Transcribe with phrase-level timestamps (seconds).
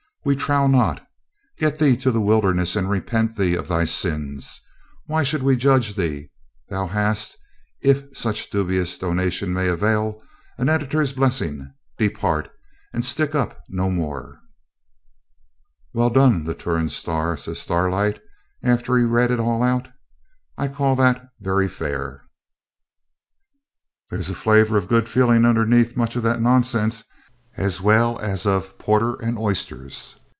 [0.23, 1.03] We trow not.
[1.57, 4.61] Get thee to the wilderness, and repent thee of thy sins.
[5.07, 6.29] Why should we judge thee?
[6.69, 7.35] Thou hast,
[7.81, 10.21] if such dubious donation may avail,
[10.59, 11.73] an editor's blessing.
[11.97, 12.51] Depart,
[12.93, 14.39] and "stick up" no more.
[15.91, 18.21] Well done, the "Turon Star"!' says Starlight,
[18.61, 19.87] after he read it all out.
[20.55, 22.25] 'I call that very fair.
[24.11, 27.05] There's a flavour of good feeling underneath much of that nonsense,
[27.57, 30.15] as well as of porter and oysters.